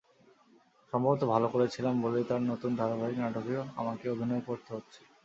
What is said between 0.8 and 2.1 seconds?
সম্ভবত ভালো করেছিলাম